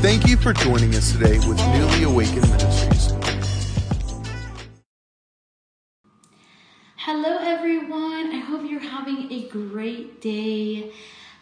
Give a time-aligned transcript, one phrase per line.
[0.00, 3.12] Thank you for joining us today with Newly Awakened Ministries.
[6.94, 8.30] Hello, everyone.
[8.30, 10.92] I hope you're having a great day.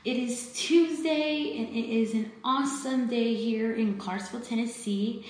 [0.06, 5.27] It is Tuesday and it is an awesome day here in Clarksville, Tennessee.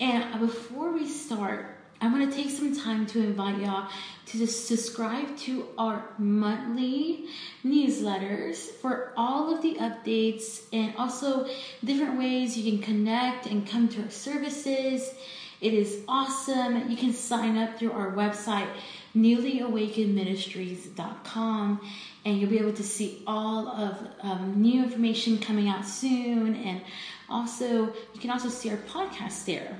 [0.00, 3.90] And before we start, I'm going to take some time to invite y'all
[4.26, 7.26] to subscribe to our monthly
[7.62, 11.46] newsletters for all of the updates and also
[11.84, 15.12] different ways you can connect and come to our services.
[15.60, 16.90] It is awesome.
[16.90, 18.70] You can sign up through our website,
[19.14, 21.80] newlyawakenedministries.com,
[22.24, 26.56] and you'll be able to see all of um, new information coming out soon.
[26.56, 26.80] And
[27.28, 29.76] also, you can also see our podcast there.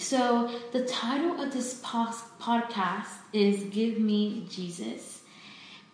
[0.00, 5.22] So, the title of this podcast is Give Me Jesus.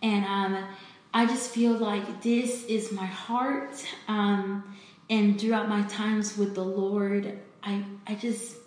[0.03, 0.63] And um,
[1.11, 3.83] I just feel like this is my heart.
[4.07, 4.77] Um,
[5.09, 8.57] and throughout my times with the Lord, I, I just,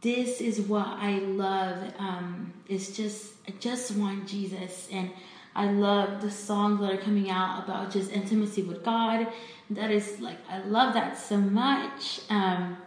[0.00, 1.92] this is what I love.
[1.98, 4.88] Um, it's just, I just want Jesus.
[4.90, 5.10] And
[5.54, 9.26] I love the songs that are coming out about just intimacy with God.
[9.68, 12.22] That is like, I love that so much.
[12.30, 12.78] Um,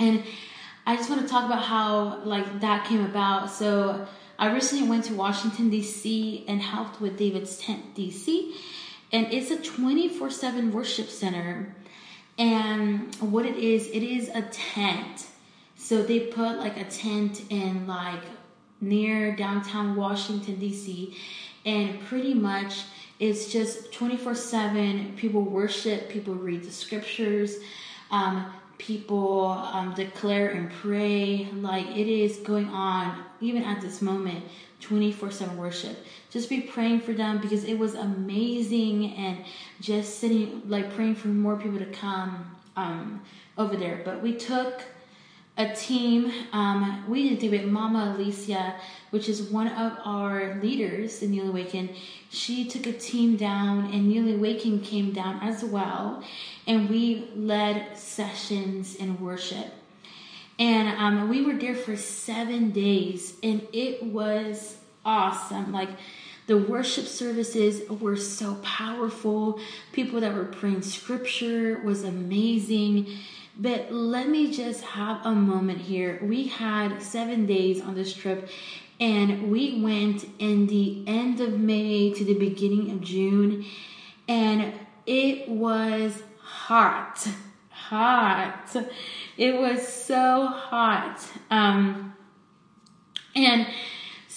[0.00, 0.24] and
[0.86, 3.50] I just want to talk about how like that came about.
[3.50, 4.06] So
[4.38, 6.44] I recently went to Washington D.C.
[6.46, 8.56] and helped with David's tent D.C.
[9.12, 11.74] and it's a 24/7 worship center.
[12.38, 15.26] And what it is, it is a tent.
[15.76, 18.22] So they put like a tent in like
[18.80, 21.16] near downtown Washington D.C.
[21.64, 22.84] and pretty much
[23.18, 27.56] it's just 24/7 people worship, people read the scriptures.
[28.10, 34.44] Um, people um, declare and pray like it is going on even at this moment
[34.80, 36.04] 24-7 worship.
[36.30, 39.44] Just be praying for them because it was amazing and
[39.80, 43.22] just sitting like praying for more people to come um,
[43.56, 44.02] over there.
[44.04, 44.82] But we took
[45.56, 46.32] a team.
[46.52, 47.66] Um, we do it.
[47.66, 48.74] Mama Alicia,
[49.10, 51.90] which is one of our leaders in Newly Awakened,
[52.28, 56.22] she took a team down, and Newly Awakened came down as well,
[56.66, 59.72] and we led sessions in worship.
[60.58, 65.72] And um, we were there for seven days, and it was awesome.
[65.72, 65.90] Like
[66.46, 69.60] the worship services were so powerful.
[69.92, 73.18] People that were praying scripture was amazing
[73.58, 76.20] but let me just have a moment here.
[76.22, 78.48] We had seven days on this trip,
[79.00, 83.64] and we went in the end of May to the beginning of June,
[84.28, 84.74] and
[85.06, 87.26] it was hot.
[87.70, 88.76] Hot.
[89.36, 91.20] It was so hot.
[91.50, 92.14] Um,
[93.34, 93.66] and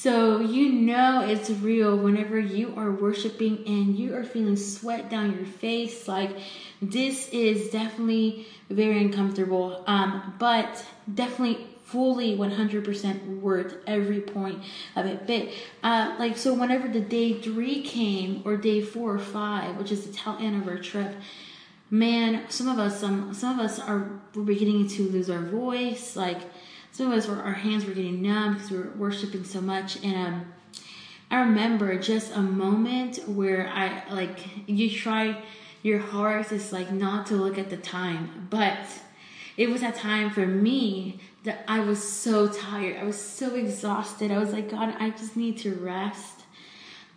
[0.02, 5.36] so you know it's real whenever you are worshiping and you are feeling sweat down
[5.36, 6.08] your face.
[6.08, 6.38] Like
[6.82, 14.64] this is definitely very uncomfortable, um, but definitely fully 100% worth every point
[14.96, 15.28] of it.
[15.28, 15.50] But
[15.84, 20.08] uh, like so, whenever the day three came or day four or five, which is
[20.08, 21.14] the tail end of our trip,
[21.92, 26.16] man, some of us, some some of us are we're beginning to lose our voice,
[26.16, 26.40] like
[27.08, 30.54] us were, our hands were getting numb because we were worshiping so much and um
[31.32, 35.42] i remember just a moment where i like you try
[35.82, 38.78] your heart is like not to look at the time but
[39.56, 42.98] it was that time for me that i was so tired.
[42.98, 44.32] I was so exhausted.
[44.32, 46.42] I was like god i just need to rest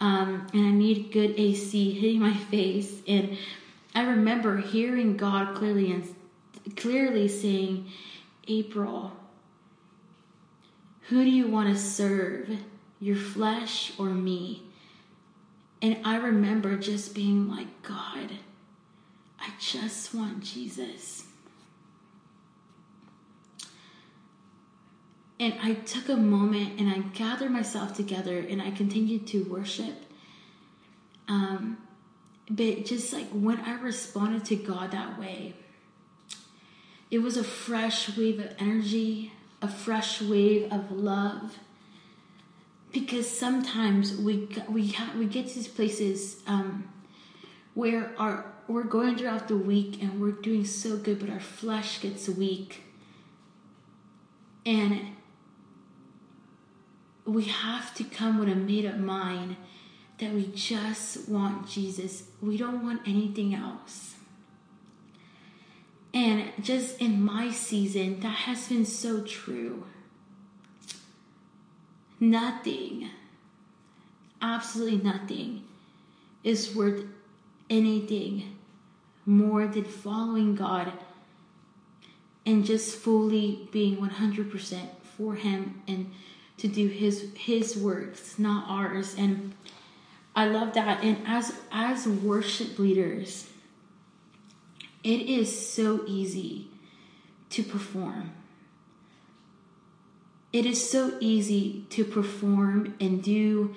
[0.00, 3.02] um, and i need good ac hitting my face.
[3.08, 3.36] And
[3.94, 6.14] i remember hearing god clearly and
[6.76, 7.90] clearly saying
[8.46, 9.12] april
[11.12, 12.48] who do you want to serve,
[12.98, 14.62] your flesh or me?
[15.82, 18.30] And I remember just being like, God,
[19.38, 21.26] I just want Jesus.
[25.38, 30.06] And I took a moment and I gathered myself together and I continued to worship.
[31.28, 31.76] Um,
[32.48, 35.56] but just like when I responded to God that way,
[37.10, 39.32] it was a fresh wave of energy,
[39.62, 41.58] a fresh wave of love
[42.92, 46.88] because sometimes we we ha- we get to these places um,
[47.74, 52.00] where our we're going throughout the week and we're doing so good, but our flesh
[52.00, 52.82] gets weak,
[54.66, 55.00] and
[57.24, 59.56] we have to come with a made up mind
[60.18, 62.24] that we just want Jesus.
[62.40, 64.16] We don't want anything else.
[66.14, 69.84] And just in my season, that has been so true.
[72.20, 73.08] Nothing,
[74.40, 75.64] absolutely nothing,
[76.44, 77.04] is worth
[77.70, 78.56] anything
[79.24, 80.92] more than following God
[82.44, 86.12] and just fully being 100% for him and
[86.58, 89.52] to do his his works not ours and
[90.36, 93.51] i love that and as as worship leaders
[95.04, 96.68] it is so easy
[97.50, 98.32] to perform
[100.52, 103.74] it is so easy to perform and do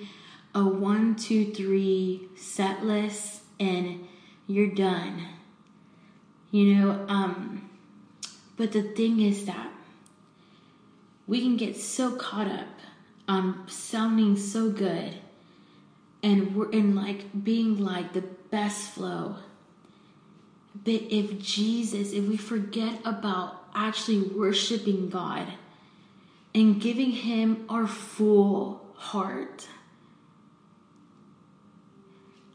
[0.54, 4.06] a one two three set list and
[4.46, 5.26] you're done
[6.50, 7.68] you know um
[8.56, 9.70] but the thing is that
[11.26, 12.68] we can get so caught up
[13.28, 15.16] on sounding so good
[16.22, 19.36] and we're in like being like the best flow.
[20.84, 25.46] But if Jesus, if we forget about actually worshiping God
[26.54, 29.68] and giving Him our full heart,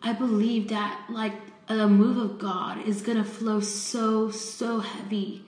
[0.04, 1.34] I believe that like
[1.68, 5.46] a move of God is gonna flow so, so heavy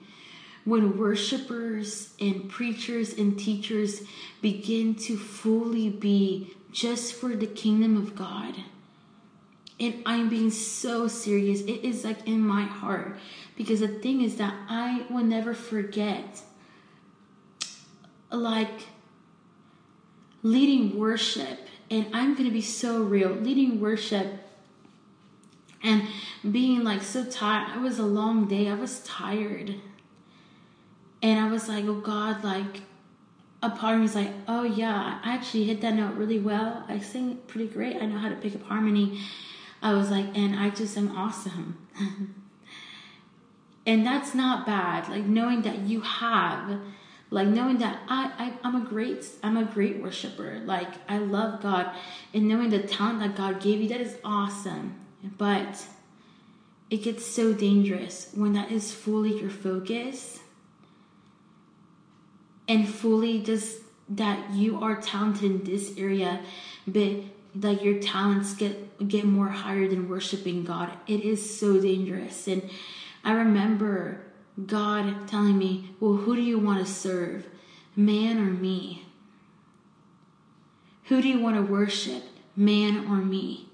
[0.64, 4.02] when worshipers and preachers and teachers
[4.40, 8.54] begin to fully be just for the kingdom of God.
[9.80, 11.62] And I'm being so serious.
[11.62, 13.16] It is like in my heart.
[13.56, 16.42] Because the thing is that I will never forget,
[18.30, 18.86] like,
[20.42, 21.58] leading worship.
[21.90, 23.30] And I'm going to be so real.
[23.30, 24.40] Leading worship
[25.84, 26.08] and
[26.50, 27.76] being like so tired.
[27.76, 28.68] It was a long day.
[28.68, 29.74] I was tired.
[31.22, 32.80] And I was like, oh God, like
[33.62, 36.84] a part of me was like, oh yeah, I actually hit that note really well.
[36.88, 37.96] I sing pretty great.
[37.96, 39.20] I know how to pick up harmony.
[39.84, 41.86] I was like, and I just am awesome.
[43.86, 45.10] and that's not bad.
[45.10, 46.80] Like knowing that you have,
[47.28, 50.62] like knowing that I, I I'm a great I'm a great worshiper.
[50.64, 51.94] Like I love God,
[52.32, 54.98] and knowing the talent that God gave you, that is awesome.
[55.36, 55.86] But
[56.88, 60.40] it gets so dangerous when that is fully your focus
[62.66, 66.40] and fully just that you are talented in this area,
[66.86, 67.16] but
[67.54, 70.90] like your talents get get more higher than worshiping God.
[71.06, 72.46] It is so dangerous.
[72.48, 72.68] And
[73.24, 74.20] I remember
[74.66, 77.46] God telling me, Well, who do you want to serve?
[77.96, 79.06] Man or me?
[81.04, 82.22] Who do you want to worship?
[82.56, 83.68] Man or me?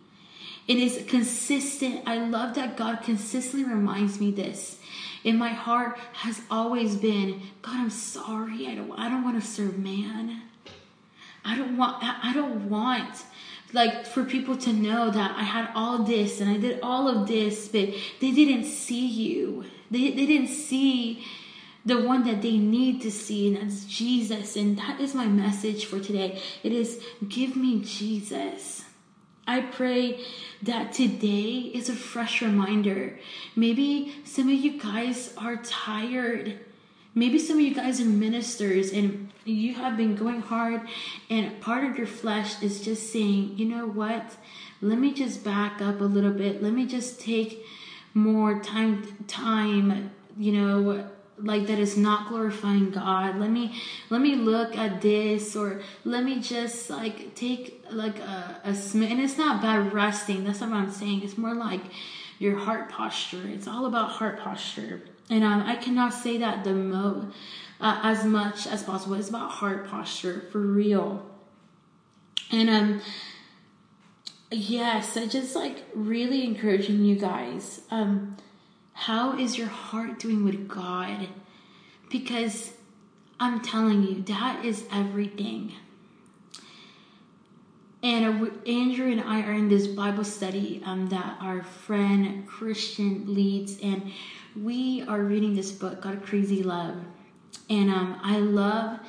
[0.67, 2.03] It is consistent.
[2.07, 4.81] I love that God consistently reminds me this
[5.25, 8.67] in my heart has always been, God, I'm sorry.
[8.67, 10.43] I don't I don't want to serve man.
[11.45, 13.25] I don't want I don't want
[13.73, 17.29] like for people to know that I had all this and I did all of
[17.29, 17.91] this, but
[18.21, 19.65] they didn't see you.
[19.91, 21.25] They they didn't see
[21.85, 24.57] the one that they need to see, and that's Jesus.
[24.57, 26.41] And that is my message for today.
[26.63, 28.85] It is give me Jesus.
[29.47, 30.21] I pray
[30.63, 33.19] that today is a fresh reminder.
[33.57, 36.61] Maybe some of you guys are tired.
[37.15, 40.83] Maybe some of you guys are ministers and you have been going hard,
[41.29, 44.37] and part of your flesh is just saying, you know what?
[44.81, 46.63] Let me just back up a little bit.
[46.63, 47.65] Let me just take
[48.15, 51.09] more time, time, you know,
[51.43, 53.39] like that is not glorifying God.
[53.39, 53.81] Let me
[54.11, 59.05] let me look at this or let me just like take like a, a sm-
[59.05, 60.45] and it's not bad resting.
[60.45, 61.23] That's not what I'm saying.
[61.23, 61.81] It's more like
[62.41, 63.47] your heart posture.
[63.47, 65.03] It's all about heart posture.
[65.29, 67.31] And um, I cannot say that the mo
[67.81, 69.15] uh, as much as possible.
[69.15, 71.25] It's about heart posture for real.
[72.51, 73.01] And um
[74.51, 77.83] yes, I just like really encouraging you guys.
[77.91, 78.37] Um
[78.93, 81.29] how is your heart doing with God?
[82.11, 82.73] Because
[83.39, 85.73] I'm telling you, that is everything.
[88.03, 93.79] And Andrew and I are in this Bible study um, that our friend Christian leads,
[93.81, 94.13] and
[94.57, 96.97] we are reading this book called Crazy Love.
[97.69, 99.01] And um, I love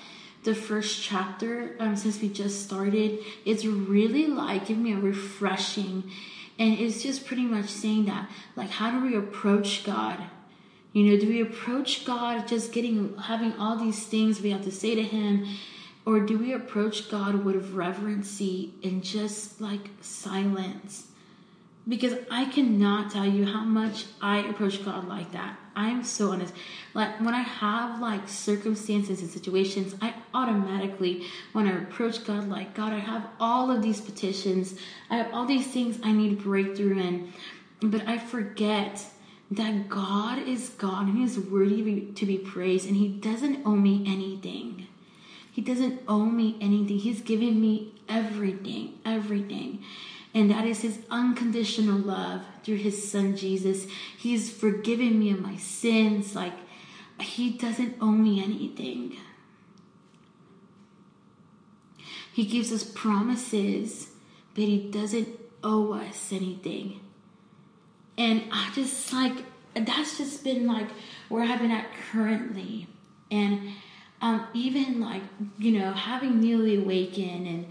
[0.43, 3.19] the first chapter um, since we just started.
[3.45, 6.11] It's really like giving me a refreshing
[6.61, 10.19] and it's just pretty much saying that, like, how do we approach God?
[10.93, 14.71] You know, do we approach God just getting, having all these things we have to
[14.71, 15.47] say to Him?
[16.05, 21.07] Or do we approach God with reverency and just like silence?
[21.87, 25.57] because I cannot tell you how much I approach God like that.
[25.75, 26.53] I'm so honest.
[26.93, 32.75] Like when I have like circumstances and situations, I automatically when I approach God like
[32.75, 34.75] God, I have all of these petitions.
[35.09, 37.33] I have all these things I need breakthrough in.
[37.81, 39.03] But I forget
[39.49, 43.75] that God is God and He is worthy to be praised and He doesn't owe
[43.75, 44.87] me anything.
[45.51, 46.97] He doesn't owe me anything.
[46.97, 49.83] He's given me everything, everything.
[50.33, 53.85] And that is his unconditional love through his son Jesus.
[54.17, 56.35] He's forgiven me of my sins.
[56.35, 56.53] Like,
[57.19, 59.17] he doesn't owe me anything.
[62.33, 64.07] He gives us promises,
[64.55, 65.27] but he doesn't
[65.63, 67.01] owe us anything.
[68.17, 69.43] And I just like,
[69.73, 70.87] that's just been like
[71.27, 72.87] where I've been at currently.
[73.29, 73.73] And
[74.21, 75.23] um, even like,
[75.57, 77.65] you know, having newly awakened and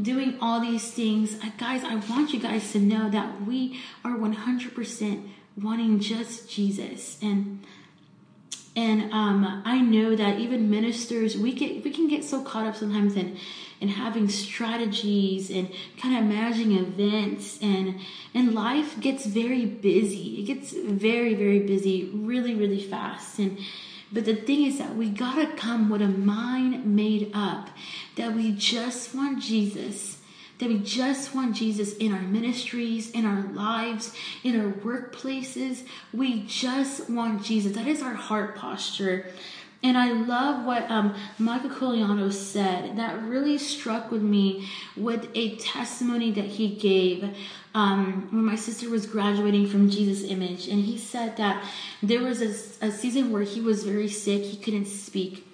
[0.00, 4.16] doing all these things, uh, guys, I want you guys to know that we are
[4.16, 5.28] 100%
[5.60, 7.18] wanting just Jesus.
[7.22, 7.64] And
[8.74, 12.74] and um, I know that even ministers, we get we can get so caught up
[12.74, 13.36] sometimes in
[13.82, 18.00] in having strategies and kind of managing events and
[18.34, 20.40] and life gets very busy.
[20.40, 23.58] It gets very very busy really really fast and
[24.12, 27.70] but the thing is that we got to come with a mind made up
[28.16, 30.18] that we just want Jesus
[30.62, 34.14] that we just want Jesus in our ministries, in our lives,
[34.44, 35.82] in our workplaces.
[36.12, 37.72] We just want Jesus.
[37.72, 39.26] That is our heart posture.
[39.82, 42.96] And I love what um, Michael Koulianos said.
[42.96, 47.34] That really struck with me with a testimony that he gave
[47.74, 50.68] um, when my sister was graduating from Jesus Image.
[50.68, 51.64] And he said that
[52.02, 55.46] there was a, a season where he was very sick, he couldn't speak.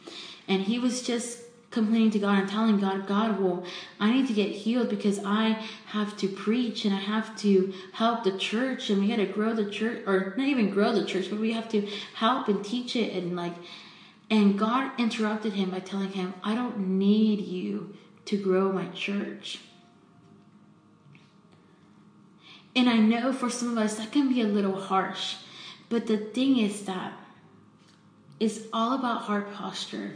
[0.47, 3.65] And he was just complaining to God and telling God, God, well,
[4.01, 8.25] I need to get healed because I have to preach and I have to help
[8.25, 11.29] the church and we got to grow the church, or not even grow the church,
[11.31, 13.13] but we have to help and teach it.
[13.13, 13.55] And like,
[14.31, 17.95] and God interrupted him by telling him, I don't need you
[18.27, 19.61] to grow my church.
[22.77, 25.37] And I know for some of us that can be a little harsh,
[25.89, 27.15] but the thing is that
[28.39, 30.15] it's all about heart posture.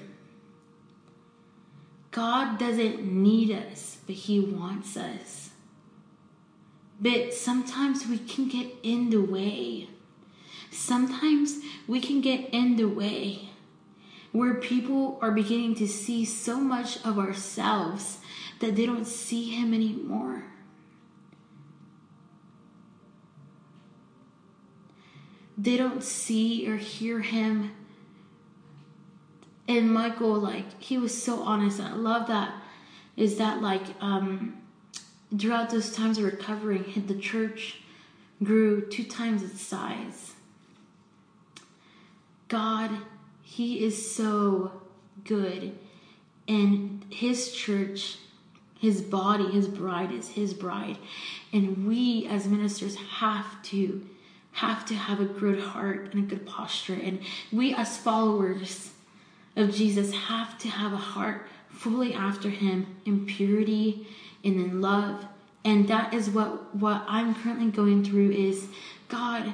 [2.11, 5.51] God doesn't need us, but He wants us.
[7.01, 9.89] But sometimes we can get in the way.
[10.71, 13.52] Sometimes we can get in the way
[14.33, 18.19] where people are beginning to see so much of ourselves
[18.61, 20.45] that they don't see Him anymore.
[25.57, 27.73] They don't see or hear Him
[29.69, 31.81] and Michael, like, he was so honest.
[31.81, 32.55] I love that.
[33.17, 34.61] Is that, like, um,
[35.39, 37.81] throughout those times of recovering, the church
[38.43, 40.33] grew two times its size.
[42.49, 42.91] God,
[43.53, 44.73] He is so
[45.25, 45.77] good.
[46.49, 48.17] And His church,
[48.81, 50.97] His body, His bride is His bride.
[51.53, 54.07] And we as ministers have to
[54.53, 56.95] have to have a good heart and a good posture.
[56.95, 58.91] And we as followers
[59.57, 64.07] of Jesus have to have a heart fully after him in purity
[64.45, 65.27] and in love.
[65.65, 68.69] And that is what, what I'm currently going through is
[69.09, 69.53] God,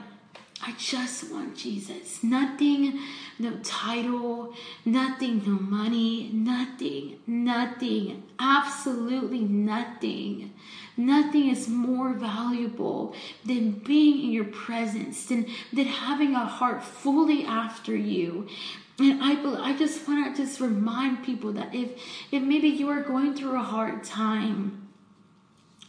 [0.60, 2.22] I just want Jesus.
[2.22, 2.98] Nothing,
[3.38, 10.52] no title, nothing, no money, nothing, nothing, absolutely nothing.
[10.96, 17.44] Nothing is more valuable than being in your presence, than, than having a heart fully
[17.44, 18.48] after you.
[18.98, 21.90] And I, I just want to just remind people that if,
[22.32, 24.88] if maybe you are going through a hard time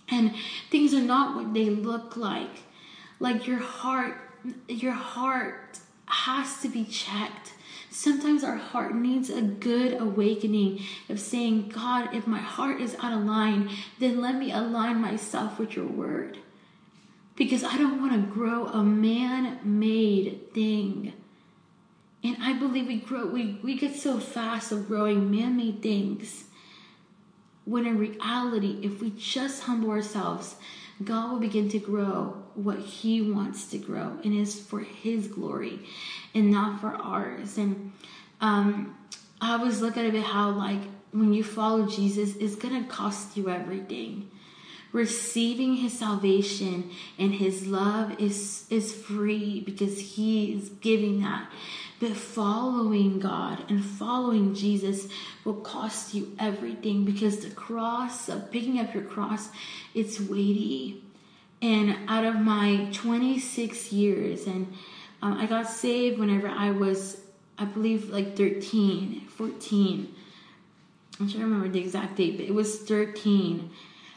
[0.10, 0.36] and
[0.70, 2.62] things are not what they look like,
[3.20, 4.29] like your heart,
[4.68, 7.54] your heart has to be checked.
[7.90, 13.14] Sometimes our heart needs a good awakening of saying, God, if my heart is out
[13.14, 13.70] of line,
[14.00, 16.38] then let me align myself with your word.
[17.36, 21.14] Because I don't want to grow a man made thing.
[22.24, 26.46] And I believe we grow, we, we get so fast of growing man made things.
[27.66, 30.56] When in reality, if we just humble ourselves,
[31.04, 35.80] God will begin to grow what He wants to grow, and is for His glory
[36.34, 37.58] and not for ours.
[37.58, 37.92] And
[38.42, 38.98] um,
[39.42, 43.50] I always look at it how, like, when you follow Jesus, it's gonna cost you
[43.50, 44.30] everything.
[44.92, 51.50] Receiving His salvation and His love is is free because He is giving that.
[52.00, 55.10] But following God and following Jesus
[55.44, 59.50] will cost you everything because the cross of picking up your cross,
[59.94, 61.04] it's weighty.
[61.62, 64.74] And out of my 26 years, and
[65.22, 67.20] um, I got saved whenever I was,
[67.58, 70.16] I believe, like 13, 14.
[71.20, 73.70] I'm trying remember the exact date, but it was 13.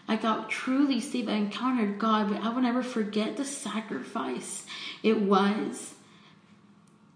[0.07, 1.29] I got truly saved.
[1.29, 4.65] I encountered God, but I will never forget the sacrifice
[5.03, 5.95] it was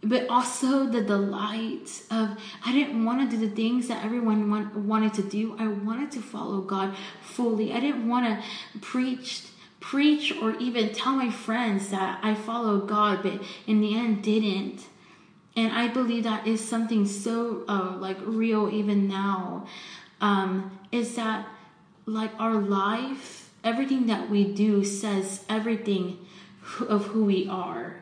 [0.03, 4.77] but also the delight of I didn't want to do the things that everyone want,
[4.77, 5.57] wanted to do.
[5.59, 7.73] I wanted to follow God fully.
[7.73, 9.43] I didn't want to preach
[9.91, 14.87] preach or even tell my friends that I follow God, but in the end didn't.
[15.55, 19.69] And I believe that is something so uh, like real even now.
[20.21, 21.47] Um, is that
[22.05, 26.19] like our life, everything that we do says everything
[26.89, 28.01] of who we are.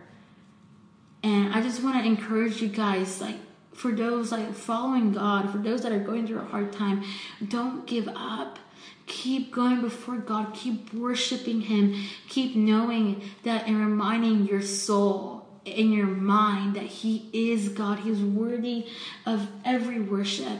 [1.22, 3.36] And I just want to encourage you guys, like
[3.74, 7.04] for those like following God, for those that are going through a hard time,
[7.46, 8.58] don't give up.
[9.06, 10.54] Keep going before God.
[10.54, 12.04] Keep worshiping Him.
[12.28, 18.00] Keep knowing that and reminding your soul in your mind that He is God.
[18.00, 18.86] He is worthy
[19.26, 20.58] of every worship.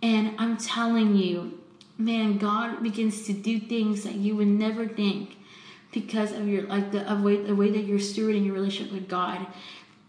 [0.00, 1.60] And I'm telling you,
[1.96, 5.36] man, God begins to do things that you would never think
[5.92, 9.08] because of your like the of way the way that you're stewarding your relationship with
[9.08, 9.46] God.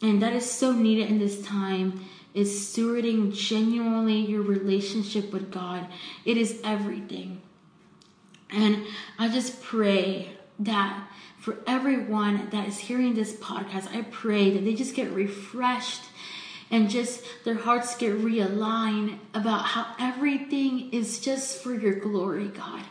[0.01, 5.87] And that is so needed in this time is stewarding genuinely your relationship with God.
[6.25, 7.42] It is everything.
[8.53, 8.85] And
[9.17, 11.07] I just pray that
[11.39, 16.03] for everyone that is hearing this podcast, I pray that they just get refreshed
[16.71, 22.83] and just their hearts get realigned about how everything is just for your glory, God.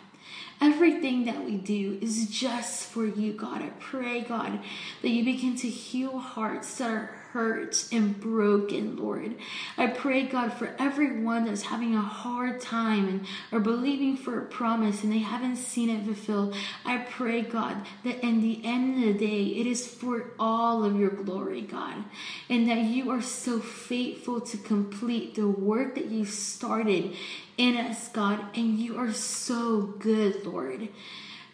[0.61, 3.63] Everything that we do is just for you, God.
[3.63, 4.61] I pray, God,
[5.01, 9.37] that you begin to heal hearts that are hurt and broken, Lord.
[9.79, 14.45] I pray, God, for everyone that's having a hard time and are believing for a
[14.45, 16.55] promise and they haven't seen it fulfilled.
[16.85, 20.99] I pray, God, that in the end of the day, it is for all of
[20.99, 22.05] your glory, God,
[22.51, 27.17] and that you are so faithful to complete the work that you started
[27.57, 30.89] in us, God, and you are so good, Lord.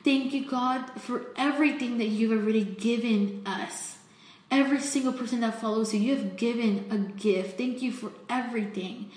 [0.02, 3.98] Thank you, God, for everything that you've already given us.
[4.50, 7.59] Every single person that follows you, you have given a gift.
[7.59, 9.11] Thank you for everything.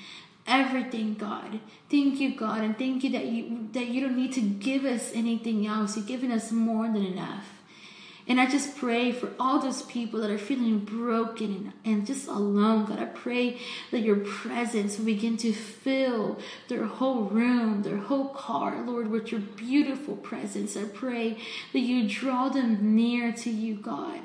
[0.46, 1.60] Everything, God.
[1.90, 5.12] Thank you, God, and thank you that you that you don't need to give us
[5.14, 5.96] anything else.
[5.96, 7.61] You've given us more than enough.
[8.28, 12.28] And I just pray for all those people that are feeling broken and, and just
[12.28, 12.86] alone.
[12.86, 13.58] God, I pray
[13.90, 19.32] that your presence will begin to fill their whole room, their whole car, Lord, with
[19.32, 20.78] your beautiful presence.
[20.78, 21.40] I pray
[21.74, 24.22] that you draw them near to you, God.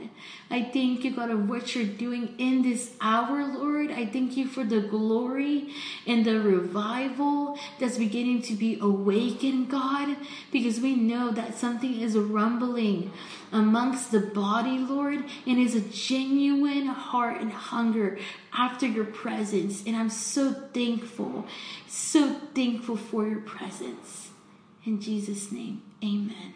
[0.50, 3.90] I thank you, God, of what you're doing in this hour, Lord.
[3.90, 5.70] I thank you for the glory
[6.06, 10.16] and the revival that's beginning to be awakened, God,
[10.52, 13.10] because we know that something is rumbling
[13.52, 18.18] amongst the body, Lord, and is a genuine heart and hunger
[18.52, 19.84] after your presence.
[19.86, 21.46] And I'm so thankful,
[21.86, 24.30] so thankful for your presence.
[24.84, 26.54] In Jesus' name, amen.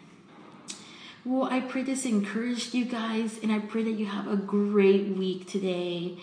[1.23, 5.09] Well, I pray this encouraged you guys, and I pray that you have a great
[5.09, 6.17] week today.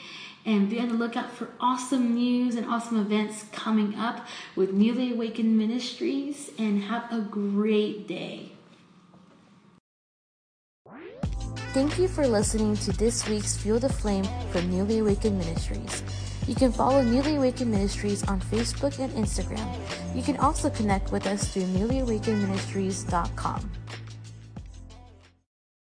[0.44, 4.26] And be on the lookout for awesome news and awesome events coming up
[4.56, 6.50] with Newly Awakened Ministries.
[6.58, 8.52] And have a great day.
[11.74, 16.02] Thank you for listening to this week's Fuel the Flame from Newly Awakened Ministries.
[16.46, 19.70] You can follow Newly Awakened Ministries on Facebook and Instagram.
[20.16, 23.70] You can also connect with us through newlyawakenedministries.com.